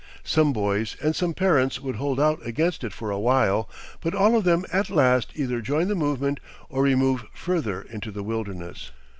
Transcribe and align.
Some 0.23 0.51
boys 0.51 0.95
and 0.99 1.15
some 1.15 1.35
parents 1.35 1.79
would 1.79 1.97
hold 1.97 2.19
out 2.19 2.43
against 2.43 2.83
it 2.83 2.91
for 2.91 3.11
a 3.11 3.19
while, 3.19 3.69
but 3.99 4.15
all 4.15 4.35
of 4.35 4.45
them 4.45 4.65
at 4.73 4.89
last 4.89 5.31
either 5.35 5.61
join 5.61 5.89
the 5.89 5.93
movement 5.93 6.39
or 6.69 6.81
remove 6.81 7.25
further 7.35 7.83
into 7.83 8.09
the 8.09 8.23
wilderness. 8.23 8.89